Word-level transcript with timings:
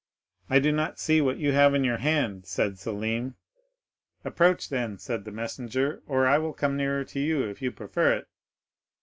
'I 0.49 0.57
do 0.61 0.71
not 0.71 0.97
see 0.97 1.21
what 1.21 1.37
you 1.37 1.51
have 1.51 1.75
in 1.75 1.83
your 1.83 1.99
hand,' 1.99 2.47
said 2.47 2.79
Selim. 2.79 3.35
'Approach 4.25 4.69
then,' 4.69 4.97
said 4.97 5.25
the 5.25 5.31
messenger, 5.31 6.01
'or 6.07 6.25
I 6.25 6.39
will 6.39 6.53
come 6.53 6.75
nearer 6.75 7.03
to 7.03 7.19
you, 7.19 7.43
if 7.43 7.61
you 7.61 7.71
prefer 7.71 8.13
it. 8.13 8.27